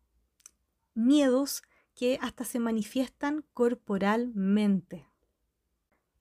[0.93, 1.63] miedos
[1.95, 5.07] que hasta se manifiestan corporalmente.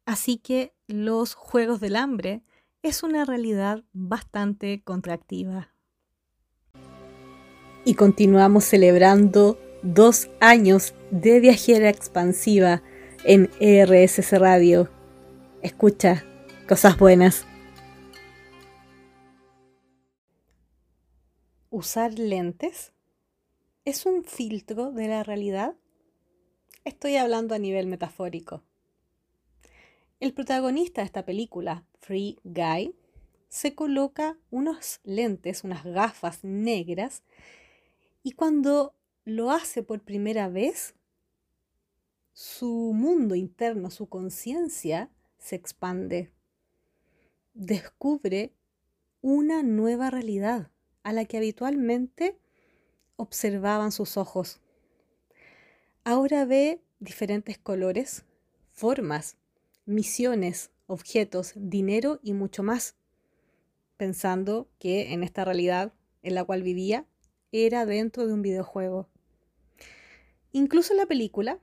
[0.07, 2.43] Así que los Juegos del Hambre
[2.83, 5.75] es una realidad bastante contractiva.
[7.85, 12.83] Y continuamos celebrando dos años de viajera expansiva
[13.25, 14.89] en ERSS Radio.
[15.61, 16.25] Escucha
[16.73, 17.45] cosas buenas.
[21.69, 22.95] ¿Usar lentes
[23.85, 25.75] es un filtro de la realidad?
[26.87, 28.63] Estoy hablando a nivel metafórico.
[30.19, 32.95] El protagonista de esta película, Free Guy,
[33.51, 37.23] se coloca unos lentes, unas gafas negras,
[38.23, 38.95] y cuando
[39.27, 40.95] lo hace por primera vez,
[42.33, 46.33] su mundo interno, su conciencia, se expande.
[47.55, 48.55] Descubre
[49.21, 50.71] una nueva realidad
[51.03, 52.39] a la que habitualmente
[53.17, 54.61] observaban sus ojos.
[56.03, 58.25] Ahora ve diferentes colores,
[58.73, 59.37] formas,
[59.85, 62.97] misiones, objetos, dinero y mucho más,
[63.99, 67.07] pensando que en esta realidad en la cual vivía
[67.53, 69.11] era dentro de un videojuego.
[70.53, 71.59] Incluso en la película,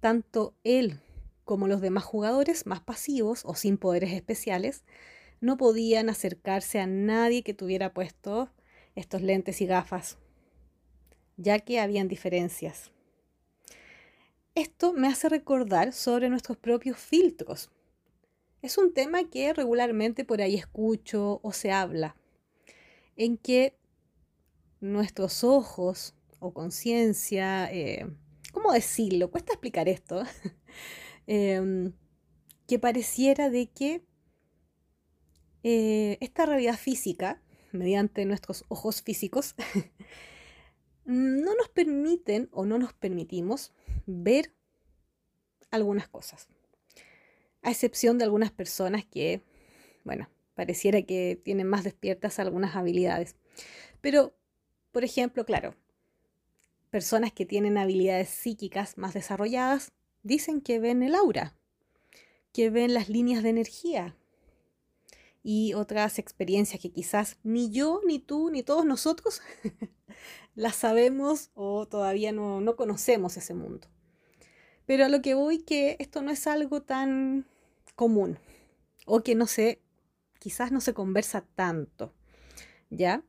[0.00, 1.00] tanto él
[1.44, 4.84] como los demás jugadores más pasivos o sin poderes especiales
[5.40, 8.50] no podían acercarse a nadie que tuviera puesto
[8.94, 10.18] estos lentes y gafas,
[11.36, 12.92] ya que habían diferencias.
[14.54, 17.70] Esto me hace recordar sobre nuestros propios filtros.
[18.60, 22.16] Es un tema que regularmente por ahí escucho o se habla,
[23.16, 23.76] en que
[24.80, 28.06] nuestros ojos o conciencia, eh,
[28.52, 29.30] ¿cómo decirlo?
[29.30, 30.22] Cuesta explicar esto.
[31.26, 31.92] Em,
[32.66, 34.04] que pareciera de que
[35.62, 37.40] eh, esta realidad física,
[37.72, 39.54] mediante nuestros ojos físicos,
[41.04, 43.72] no nos permiten o no nos permitimos
[44.06, 44.54] ver
[45.70, 46.48] algunas cosas.
[47.62, 49.42] A excepción de algunas personas que,
[50.04, 53.36] bueno, pareciera que tienen más despiertas algunas habilidades.
[54.00, 54.34] Pero,
[54.90, 55.74] por ejemplo, claro,
[56.90, 61.56] personas que tienen habilidades psíquicas más desarrolladas dicen que ven el aura,
[62.52, 64.16] que ven las líneas de energía,
[65.42, 69.42] y otras experiencias que quizás ni yo, ni tú, ni todos nosotros
[70.54, 73.88] las sabemos o todavía no, no conocemos ese mundo.
[74.86, 77.46] Pero a lo que voy que esto no es algo tan
[77.94, 78.38] común
[79.06, 79.82] o que no sé,
[80.38, 82.14] quizás no se conversa tanto,
[82.90, 83.24] ¿ya?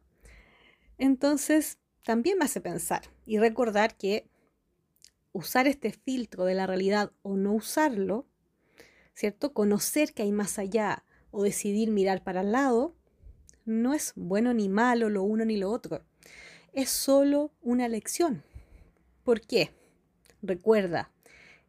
[0.98, 4.30] Entonces, también me hace pensar y recordar que
[5.34, 8.26] usar este filtro de la realidad o no usarlo,
[9.14, 9.54] ¿cierto?
[9.54, 12.96] Conocer que hay más allá, o decidir mirar para el lado,
[13.66, 16.06] no es bueno ni malo lo uno ni lo otro.
[16.74, 18.44] Es solo una lección.
[19.24, 19.72] ¿Por qué?
[20.44, 21.12] Recuerda,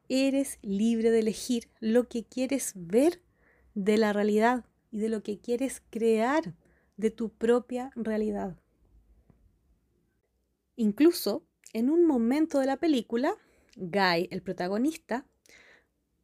[0.08, 3.22] eres libre de elegir lo que quieres ver
[3.74, 6.54] de la realidad y de lo que quieres crear
[6.96, 8.56] de tu propia realidad.
[10.76, 13.34] Incluso en un momento de la película,
[13.76, 15.26] Guy, el protagonista,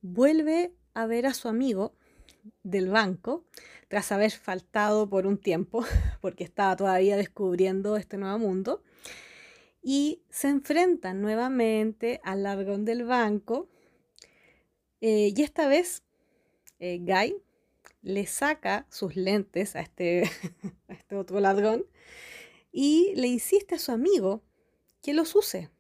[0.03, 1.95] vuelve a ver a su amigo
[2.63, 3.45] del banco
[3.89, 5.85] tras haber faltado por un tiempo,
[6.21, 8.83] porque estaba todavía descubriendo este nuevo mundo,
[9.83, 13.69] y se enfrentan nuevamente al ladrón del banco,
[15.01, 16.03] eh, y esta vez
[16.79, 17.37] eh, Guy
[18.03, 20.25] le saca sus lentes a este,
[20.89, 21.87] a este otro ladrón
[22.73, 24.43] y le insiste a su amigo
[25.03, 25.71] que los use.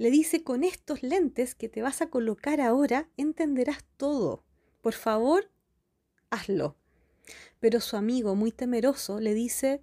[0.00, 4.46] Le dice, con estos lentes que te vas a colocar ahora, entenderás todo.
[4.80, 5.50] Por favor,
[6.30, 6.78] hazlo.
[7.58, 9.82] Pero su amigo, muy temeroso, le dice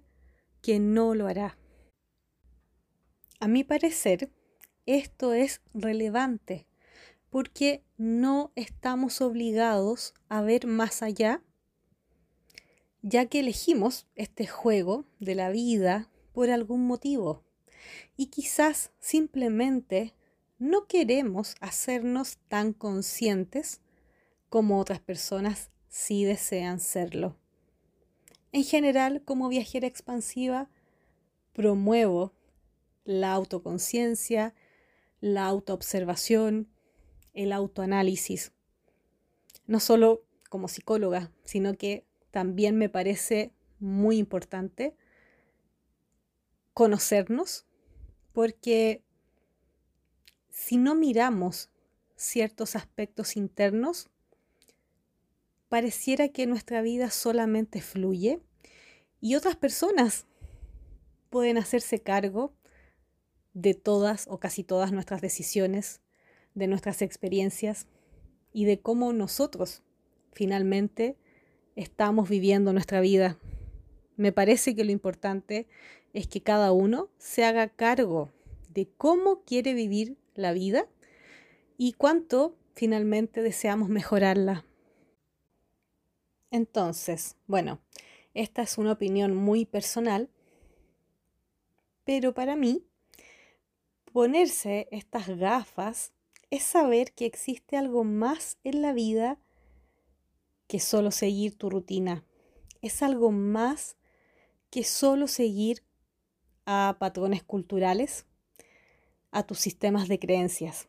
[0.60, 1.56] que no lo hará.
[3.38, 4.32] A mi parecer,
[4.86, 6.66] esto es relevante
[7.30, 11.44] porque no estamos obligados a ver más allá,
[13.02, 17.44] ya que elegimos este juego de la vida por algún motivo
[18.16, 20.14] y quizás simplemente
[20.58, 23.80] no queremos hacernos tan conscientes
[24.48, 27.36] como otras personas si desean serlo.
[28.52, 30.70] En general, como viajera expansiva,
[31.52, 32.32] promuevo
[33.04, 34.54] la autoconciencia,
[35.20, 36.68] la autoobservación,
[37.34, 38.52] el autoanálisis.
[39.66, 44.96] No solo como psicóloga, sino que también me parece muy importante
[46.74, 47.66] conocernos,
[48.38, 49.02] porque
[50.48, 51.70] si no miramos
[52.14, 54.10] ciertos aspectos internos,
[55.68, 58.38] pareciera que nuestra vida solamente fluye
[59.20, 60.28] y otras personas
[61.30, 62.54] pueden hacerse cargo
[63.54, 66.00] de todas o casi todas nuestras decisiones,
[66.54, 67.88] de nuestras experiencias
[68.52, 69.82] y de cómo nosotros
[70.32, 71.16] finalmente
[71.74, 73.36] estamos viviendo nuestra vida.
[74.16, 75.66] Me parece que lo importante
[76.18, 78.32] es que cada uno se haga cargo
[78.70, 80.88] de cómo quiere vivir la vida
[81.76, 84.64] y cuánto finalmente deseamos mejorarla.
[86.50, 87.80] Entonces, bueno,
[88.34, 90.28] esta es una opinión muy personal,
[92.02, 92.84] pero para mí,
[94.12, 96.12] ponerse estas gafas
[96.50, 99.38] es saber que existe algo más en la vida
[100.66, 102.24] que solo seguir tu rutina.
[102.82, 103.96] Es algo más
[104.70, 105.84] que solo seguir
[106.70, 108.26] a patrones culturales,
[109.30, 110.86] a tus sistemas de creencias.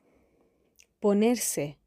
[0.99, 1.77] Ponerse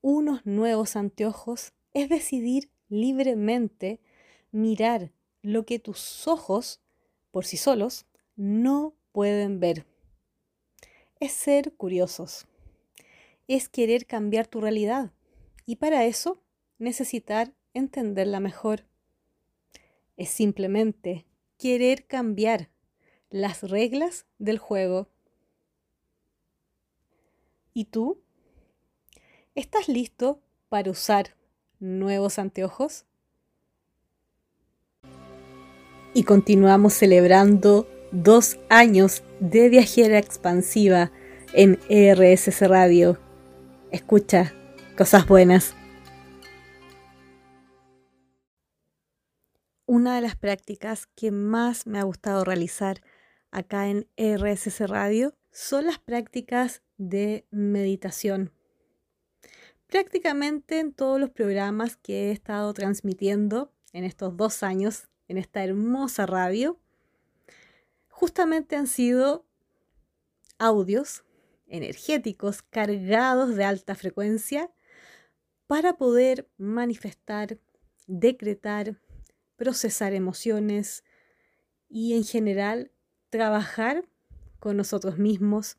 [0.00, 4.00] unos nuevos anteojos es decidir libremente
[4.50, 6.80] mirar lo que tus ojos,
[7.30, 9.86] por sí solos, no pueden ver.
[11.20, 12.48] Es ser curiosos.
[13.46, 15.12] Es querer cambiar tu realidad.
[15.64, 16.42] Y para eso
[16.78, 18.84] necesitar entenderla mejor.
[20.16, 21.24] Es simplemente
[21.56, 22.71] querer cambiar
[23.32, 25.08] las reglas del juego.
[27.74, 28.20] ¿Y tú?
[29.54, 31.34] ¿Estás listo para usar
[31.80, 33.06] nuevos anteojos?
[36.14, 41.10] Y continuamos celebrando dos años de viajera expansiva
[41.54, 43.18] en RSS Radio.
[43.90, 44.52] Escucha
[44.96, 45.74] cosas buenas.
[49.86, 53.00] Una de las prácticas que más me ha gustado realizar
[53.52, 58.52] acá en RSS Radio son las prácticas de meditación.
[59.86, 65.62] Prácticamente en todos los programas que he estado transmitiendo en estos dos años en esta
[65.62, 66.80] hermosa radio,
[68.08, 69.46] justamente han sido
[70.58, 71.24] audios
[71.66, 74.70] energéticos cargados de alta frecuencia
[75.66, 77.58] para poder manifestar,
[78.06, 79.00] decretar,
[79.56, 81.04] procesar emociones
[81.88, 82.91] y en general
[83.32, 84.04] trabajar
[84.60, 85.78] con nosotros mismos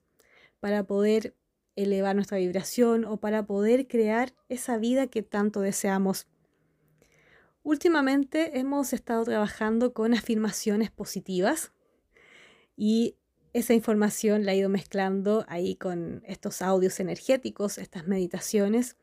[0.60, 1.36] para poder
[1.76, 6.26] elevar nuestra vibración o para poder crear esa vida que tanto deseamos.
[7.62, 11.72] Últimamente hemos estado trabajando con afirmaciones positivas
[12.76, 13.18] y
[13.54, 18.98] esa información la he ido mezclando ahí con estos audios energéticos, estas meditaciones.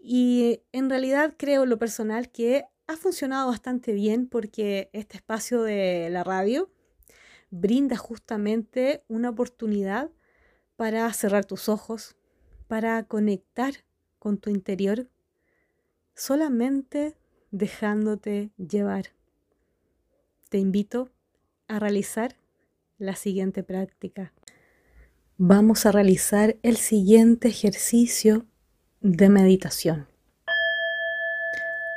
[0.00, 6.10] Y en realidad creo lo personal que ha funcionado bastante bien porque este espacio de
[6.10, 6.71] la radio
[7.52, 10.10] brinda justamente una oportunidad
[10.76, 12.16] para cerrar tus ojos,
[12.66, 13.74] para conectar
[14.18, 15.06] con tu interior,
[16.14, 17.14] solamente
[17.50, 19.12] dejándote llevar.
[20.48, 21.10] Te invito
[21.68, 22.36] a realizar
[22.98, 24.32] la siguiente práctica.
[25.36, 28.46] Vamos a realizar el siguiente ejercicio
[29.02, 30.08] de meditación.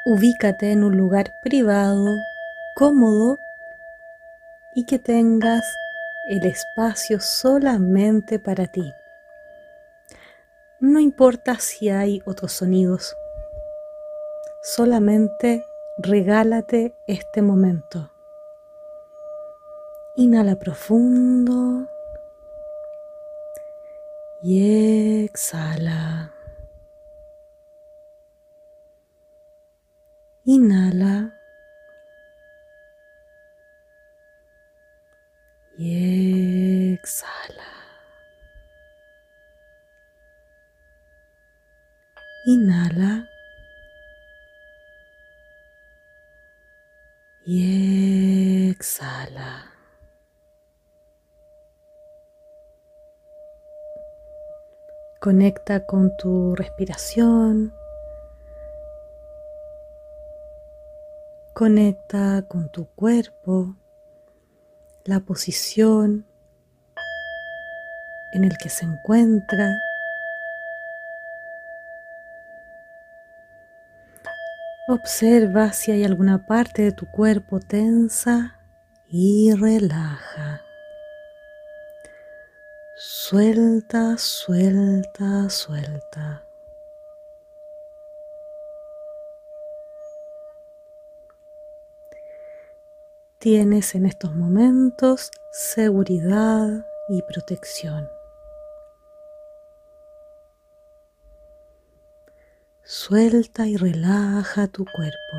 [0.05, 2.13] Ubícate en un lugar privado,
[2.75, 3.37] cómodo
[4.75, 5.63] y que tengas
[6.27, 8.93] el espacio solamente para ti.
[10.81, 13.15] No importa si hay otros sonidos,
[14.61, 15.65] solamente
[15.97, 18.11] regálate este momento.
[20.17, 21.87] Inhala profundo
[24.41, 26.33] y exhala.
[30.43, 31.33] Inhala.
[35.77, 37.63] Y exhala.
[42.45, 43.27] Inhala.
[47.45, 49.65] Y exhala.
[55.19, 57.73] Conecta con tu respiración.
[61.53, 63.75] Conecta con tu cuerpo,
[65.05, 66.25] la posición
[68.33, 69.77] en el que se encuentra.
[74.87, 78.59] Observa si hay alguna parte de tu cuerpo tensa
[79.07, 80.61] y relaja.
[82.97, 86.44] Suelta, suelta, suelta.
[93.45, 98.09] tienes en estos momentos seguridad y protección.
[102.83, 105.37] Suelta y relaja tu cuerpo.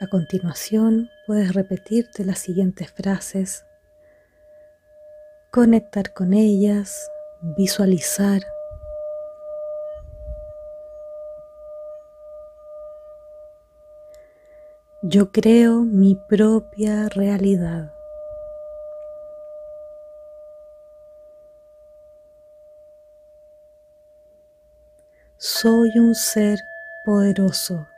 [0.00, 3.67] A continuación, puedes repetirte las siguientes frases
[5.58, 8.42] conectar con ellas, visualizar.
[15.02, 17.92] Yo creo mi propia realidad.
[25.38, 26.60] Soy un ser
[27.04, 27.88] poderoso.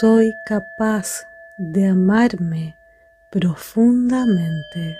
[0.00, 1.26] Soy capaz
[1.56, 2.76] de amarme
[3.32, 4.96] profundamente.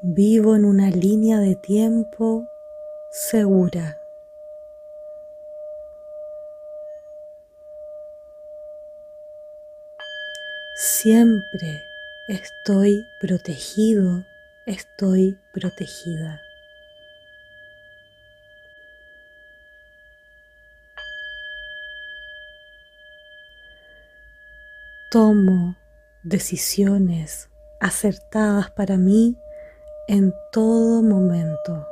[0.00, 2.48] Vivo en una línea de tiempo
[3.10, 4.00] segura.
[10.76, 11.82] Siempre
[12.28, 14.24] estoy protegido,
[14.68, 16.42] estoy protegida.
[25.10, 25.74] Tomo
[26.22, 27.48] decisiones
[27.80, 29.38] acertadas para mí
[30.06, 31.86] en todo momento.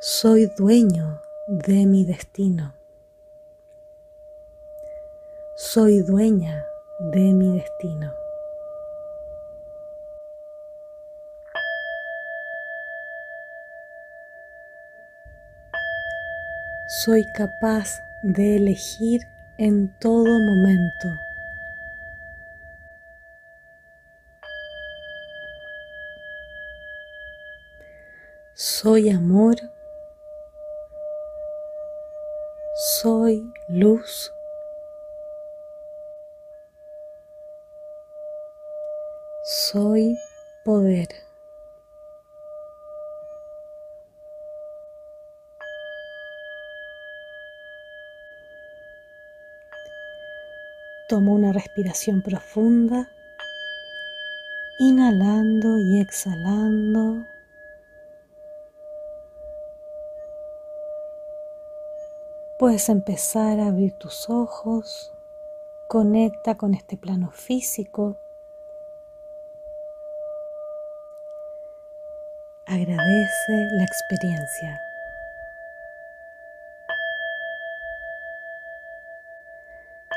[0.00, 2.74] Soy dueño de mi destino.
[5.74, 6.64] Soy dueña
[7.00, 8.12] de mi destino.
[16.86, 17.88] Soy capaz
[18.22, 19.26] de elegir
[19.58, 21.08] en todo momento.
[28.54, 29.56] Soy amor
[33.02, 34.30] soy luz.
[39.74, 40.16] Soy
[40.64, 41.08] poder.
[51.08, 53.08] Tomo una respiración profunda,
[54.78, 57.26] inhalando y exhalando.
[62.60, 65.12] Puedes empezar a abrir tus ojos,
[65.88, 68.20] conecta con este plano físico.
[72.74, 74.82] Agradece la experiencia.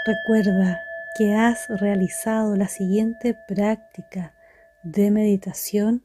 [0.08, 0.82] Recuerda
[1.16, 4.34] que has realizado la siguiente práctica
[4.82, 6.04] de meditación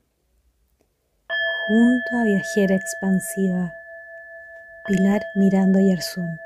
[1.68, 3.72] junto a Viajera Expansiva.
[4.86, 6.38] Pilar Mirando Yersun.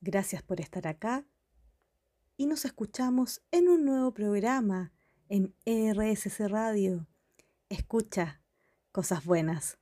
[0.00, 1.26] Gracias por estar acá
[2.36, 4.92] y nos escuchamos en un nuevo programa
[5.28, 7.06] en ERSC Radio.
[7.68, 8.40] Escucha
[8.92, 9.78] cosas buenas.